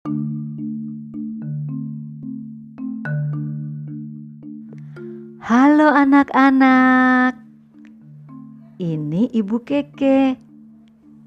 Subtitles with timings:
[0.00, 0.16] Halo
[5.92, 7.36] anak-anak.
[8.80, 10.40] Ini Ibu Keke.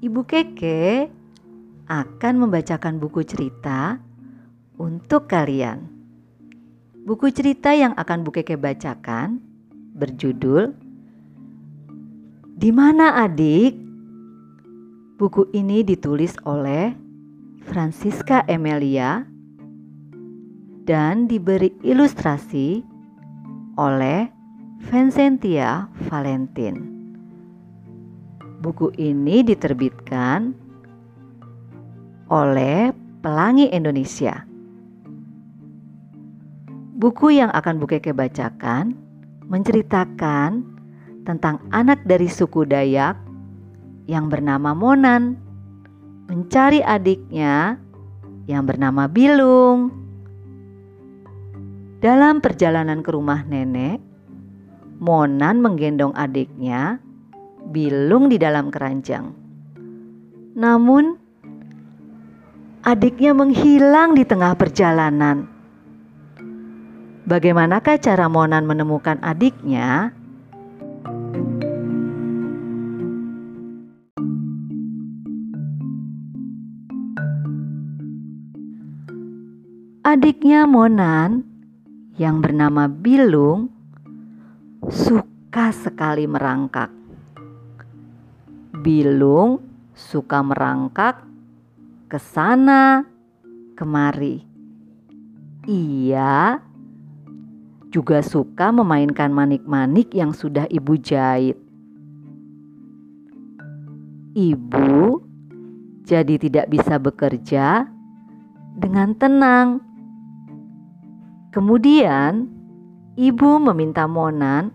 [0.02, 1.06] Ibu Keke
[1.86, 4.02] akan membacakan buku cerita
[4.82, 5.86] untuk kalian.
[7.06, 9.38] Buku cerita yang akan Bu Keke bacakan
[9.94, 10.74] berjudul
[12.58, 13.78] Di mana adik?
[15.14, 17.03] Buku ini ditulis oleh
[17.64, 19.24] Francisca Emilia
[20.84, 22.84] dan diberi ilustrasi
[23.80, 24.28] oleh
[24.84, 26.92] Vincentia Valentin.
[28.60, 30.52] Buku ini diterbitkan
[32.28, 32.92] oleh
[33.24, 34.44] Pelangi Indonesia.
[37.00, 38.92] Buku yang akan Bu Keke bacakan
[39.48, 40.64] menceritakan
[41.24, 43.16] tentang anak dari suku Dayak
[44.04, 45.43] yang bernama Monan
[46.28, 47.76] mencari adiknya
[48.48, 49.92] yang bernama Bilung.
[52.00, 54.00] Dalam perjalanan ke rumah nenek,
[55.00, 57.00] Monan menggendong adiknya,
[57.64, 59.32] Bilung di dalam keranjang.
[60.54, 61.16] Namun,
[62.84, 65.48] adiknya menghilang di tengah perjalanan.
[67.24, 70.12] Bagaimanakah cara Monan menemukan adiknya?
[80.14, 81.42] Adiknya Monan
[82.14, 83.66] yang bernama Bilung
[84.86, 86.86] suka sekali merangkak.
[88.78, 89.58] Bilung
[89.90, 91.18] suka merangkak
[92.06, 93.02] ke sana
[93.74, 94.46] kemari.
[95.66, 96.62] Ia
[97.90, 101.58] juga suka memainkan manik-manik yang sudah ibu jahit.
[104.38, 105.18] Ibu
[106.06, 107.90] jadi tidak bisa bekerja
[108.78, 109.93] dengan tenang
[111.54, 112.50] Kemudian,
[113.14, 114.74] ibu meminta Monan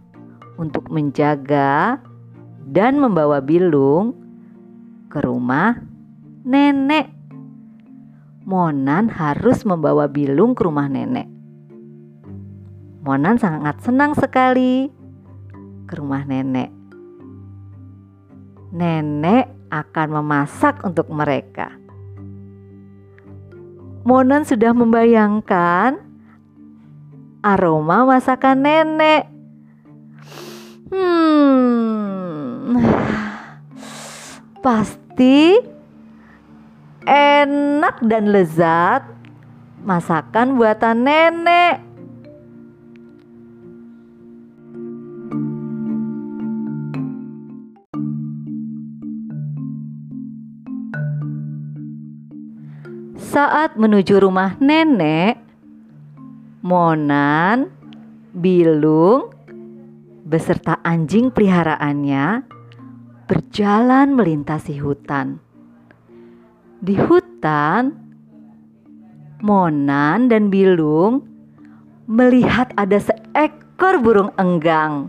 [0.56, 2.00] untuk menjaga
[2.64, 4.16] dan membawa Bilung
[5.12, 5.76] ke rumah
[6.48, 7.12] nenek.
[8.48, 11.28] Monan harus membawa Bilung ke rumah nenek.
[13.04, 14.88] Monan sangat senang sekali
[15.84, 16.72] ke rumah nenek.
[18.72, 21.76] Nenek akan memasak untuk mereka.
[24.08, 26.09] Monan sudah membayangkan
[27.40, 29.24] aroma masakan nenek.
[30.90, 32.74] Hmm,
[34.66, 35.56] pasti
[37.06, 39.04] enak dan lezat
[39.84, 41.76] masakan buatan nenek.
[53.30, 55.49] Saat menuju rumah nenek,
[56.60, 57.72] Monan,
[58.36, 59.32] Bilung,
[60.28, 62.44] beserta anjing peliharaannya
[63.32, 65.40] berjalan melintasi hutan.
[66.84, 67.96] Di hutan,
[69.40, 71.24] Monan dan Bilung
[72.12, 75.08] melihat ada seekor burung enggang.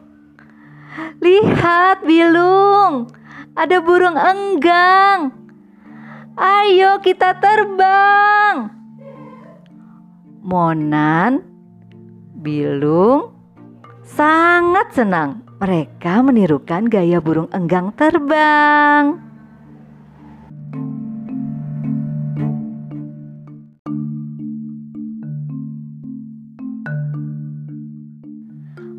[1.19, 3.11] Lihat Bilung,
[3.59, 5.35] ada burung enggang.
[6.39, 8.80] Ayo kita terbang.
[10.51, 11.47] Monan,
[12.43, 13.31] Bilung
[14.03, 15.47] sangat senang.
[15.63, 19.15] Mereka menirukan gaya burung enggang terbang.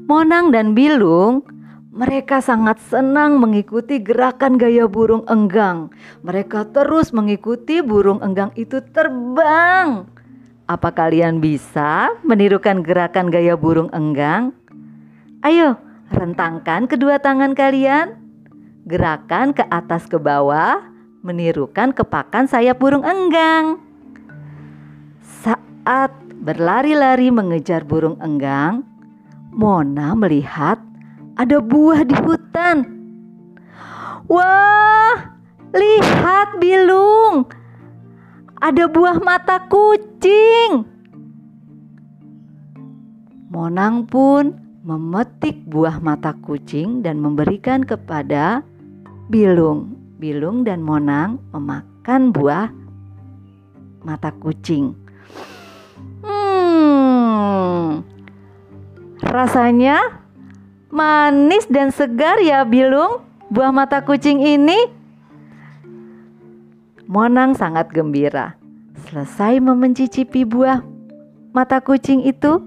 [0.08, 1.44] Monang dan Bilung
[1.92, 5.92] mereka sangat senang mengikuti gerakan gaya burung enggang.
[6.24, 10.21] Mereka terus mengikuti burung enggang itu terbang.
[10.72, 14.56] Apa kalian bisa menirukan gerakan gaya burung enggang?
[15.44, 15.76] Ayo,
[16.16, 18.16] rentangkan kedua tangan kalian.
[18.88, 20.80] Gerakan ke atas ke bawah,
[21.28, 23.84] menirukan kepakan sayap burung enggang.
[25.44, 28.88] Saat berlari-lari mengejar burung enggang,
[29.52, 30.80] Mona melihat
[31.36, 32.88] ada buah di hutan.
[34.32, 35.36] Wah,
[35.76, 37.52] lihat Bilung,
[38.62, 40.86] ada buah mata kucing.
[43.52, 44.56] Monang pun
[44.86, 48.62] memetik buah mata kucing dan memberikan kepada
[49.28, 49.98] Bilung.
[50.22, 52.70] Bilung dan Monang memakan buah
[54.06, 54.94] mata kucing.
[56.22, 58.06] Hmm,
[59.26, 60.22] rasanya
[60.94, 63.26] manis dan segar ya Bilung.
[63.52, 65.01] Buah mata kucing ini
[67.12, 68.56] Monang sangat gembira.
[69.12, 70.80] Selesai mencicipi buah
[71.52, 72.64] mata kucing itu,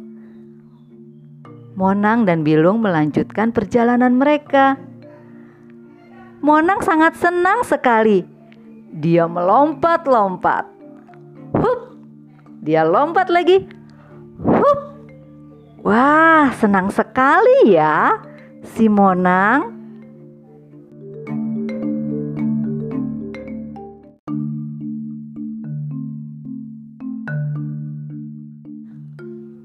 [1.72, 4.76] Monang dan Bilung melanjutkan perjalanan mereka.
[6.44, 8.20] Monang sangat senang sekali.
[8.92, 10.68] Dia melompat-lompat.
[11.56, 11.96] Hup!
[12.60, 13.64] Dia lompat lagi.
[14.44, 14.78] Hup!
[15.88, 18.20] Wah, senang sekali ya
[18.76, 19.83] si Monang.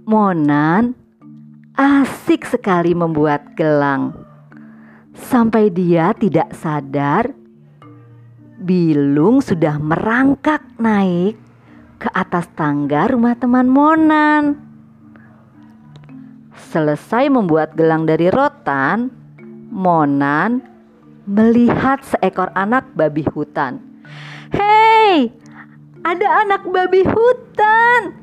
[0.09, 0.97] Monan
[1.77, 4.17] asik sekali membuat gelang.
[5.13, 7.29] Sampai dia tidak sadar,
[8.57, 11.37] Bilung sudah merangkak naik
[12.01, 14.57] ke atas tangga rumah teman Monan.
[16.73, 19.13] Selesai membuat gelang dari rotan,
[19.69, 20.65] Monan
[21.29, 23.77] melihat seekor anak babi hutan.
[24.57, 25.29] Hei,
[26.01, 28.18] ada anak babi hutan!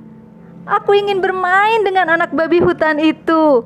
[0.67, 3.63] Aku ingin bermain dengan anak babi hutan itu.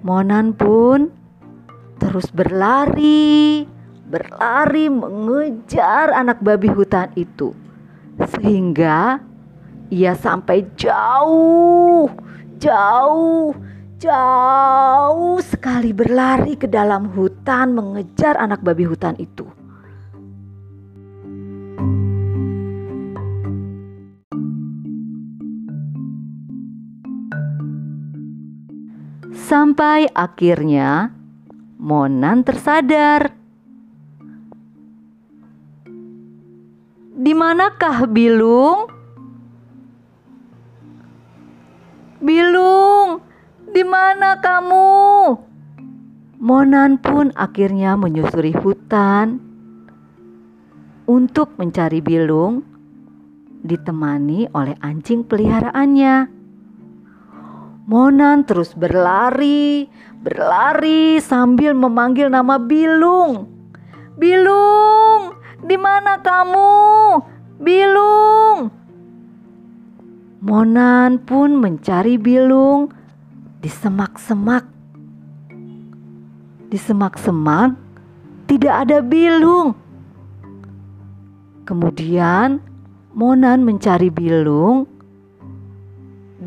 [0.00, 1.12] Monan pun
[2.00, 3.68] terus berlari,
[4.08, 7.52] berlari mengejar anak babi hutan itu,
[8.24, 9.20] sehingga
[9.92, 12.08] ia sampai jauh,
[12.56, 13.52] jauh,
[14.00, 19.44] jauh sekali berlari ke dalam hutan mengejar anak babi hutan itu.
[29.46, 31.14] Sampai akhirnya
[31.78, 33.30] Monan tersadar.
[37.14, 38.90] Di manakah Bilung?
[42.18, 43.22] Bilung,
[43.70, 44.90] di mana kamu?
[46.42, 49.38] Monan pun akhirnya menyusuri hutan
[51.06, 52.66] untuk mencari Bilung
[53.62, 56.34] ditemani oleh anjing peliharaannya.
[57.86, 59.86] Monan terus berlari,
[60.18, 63.46] berlari sambil memanggil nama Bilung.
[64.18, 66.74] Bilung, di mana kamu?
[67.62, 68.74] Bilung.
[70.42, 72.90] Monan pun mencari Bilung
[73.62, 74.66] di semak-semak.
[76.66, 77.70] Di semak-semak
[78.50, 79.78] tidak ada Bilung.
[81.62, 82.58] Kemudian
[83.14, 84.95] Monan mencari Bilung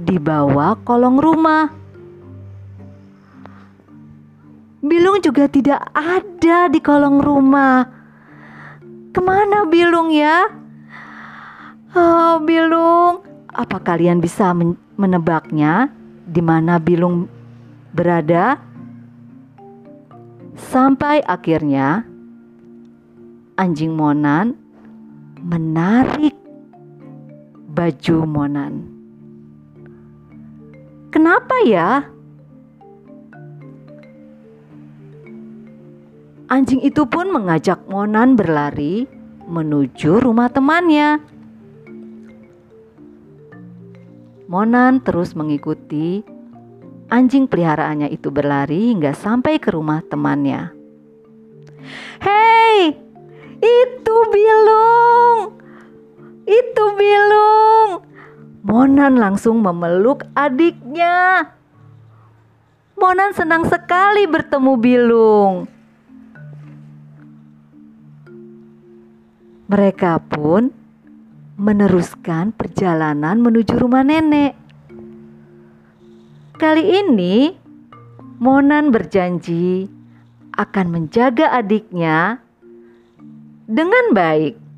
[0.10, 1.70] di bawah kolong rumah.
[4.82, 7.86] Bilung juga tidak ada di kolong rumah.
[9.14, 10.50] Ke mana Bilung ya?
[11.94, 13.22] Oh, Bilung,
[13.54, 14.50] apa kalian bisa
[14.98, 15.94] menebaknya
[16.26, 17.30] di mana Bilung
[17.94, 18.58] berada?
[20.58, 22.02] Sampai akhirnya
[23.62, 24.58] anjing Monan
[25.38, 26.34] menarik
[27.70, 28.99] baju Monan.
[31.20, 32.08] Kenapa ya?
[36.48, 39.04] Anjing itu pun mengajak Monan berlari
[39.44, 41.20] menuju rumah temannya.
[44.48, 46.24] Monan terus mengikuti
[47.12, 50.72] anjing peliharaannya itu berlari hingga sampai ke rumah temannya.
[52.24, 52.96] Hei,
[53.60, 55.52] itu Bilung!
[56.48, 58.09] Itu Bilung!
[58.60, 61.48] Monan langsung memeluk adiknya.
[63.00, 65.56] Monan senang sekali bertemu Bilung.
[69.72, 70.74] Mereka pun
[71.56, 74.58] meneruskan perjalanan menuju rumah nenek.
[76.60, 77.56] Kali ini,
[78.40, 79.88] Monan berjanji
[80.60, 82.44] akan menjaga adiknya
[83.68, 84.69] dengan baik.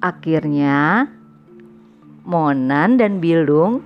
[0.00, 1.08] Akhirnya,
[2.26, 3.80] Monan dan Bilung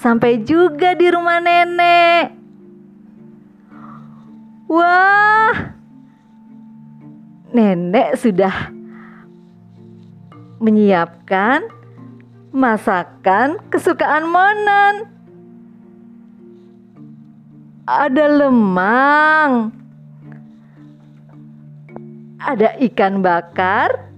[0.00, 2.32] sampai juga di rumah nenek.
[4.70, 5.76] Wah,
[7.52, 8.72] nenek sudah
[10.62, 11.68] menyiapkan
[12.54, 14.94] masakan kesukaan Monan.
[17.84, 19.68] Ada lemang,
[22.40, 24.13] ada ikan bakar,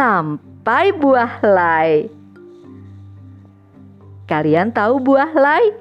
[0.00, 2.08] sampai buah lai.
[4.24, 5.76] Kalian tahu buah lai?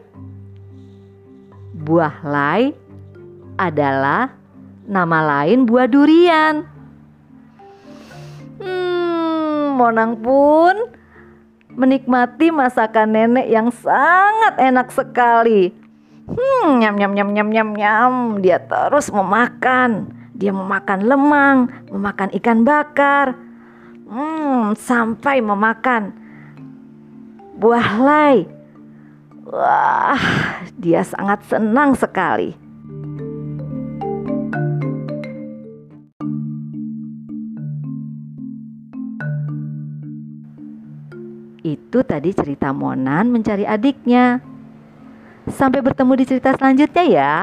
[1.79, 2.75] Buah lai
[3.55, 4.35] adalah
[4.83, 6.67] nama lain buah durian.
[8.59, 10.75] Hmm, Monang pun
[11.79, 15.71] menikmati masakan nenek yang sangat enak sekali.
[16.27, 18.13] Hmm, nyam nyam nyam nyam nyam nyam.
[18.43, 21.57] Dia terus memakan Dia memakan lemang,
[21.91, 23.35] memakan ikan bakar,
[24.09, 26.11] hmm, sampai memakan
[27.55, 28.37] buah lai.
[29.49, 30.19] Wah,
[30.77, 32.53] dia sangat senang sekali.
[41.65, 44.41] Itu tadi cerita Monan mencari adiknya.
[45.49, 47.33] Sampai bertemu di cerita selanjutnya ya.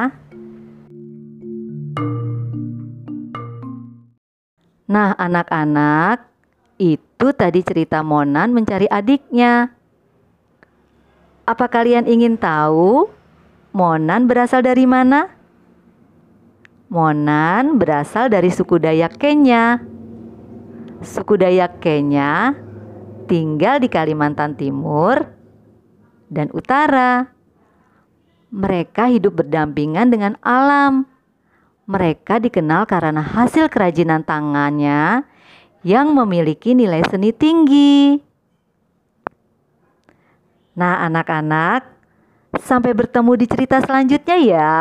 [4.86, 6.35] Nah, anak-anak,
[6.76, 9.72] itu tadi cerita Monan mencari adiknya.
[11.46, 13.08] Apa kalian ingin tahu
[13.76, 15.28] Monan berasal dari mana?
[16.88, 19.82] Monan berasal dari suku Dayak Kenya.
[21.04, 22.56] Suku Dayak Kenya
[23.28, 25.28] tinggal di Kalimantan Timur
[26.32, 27.28] dan Utara.
[28.48, 31.04] Mereka hidup berdampingan dengan alam.
[31.86, 35.22] Mereka dikenal karena hasil kerajinan tangannya
[35.86, 38.18] yang memiliki nilai seni tinggi.
[40.74, 41.86] Nah, anak-anak,
[42.58, 44.74] sampai bertemu di cerita selanjutnya ya.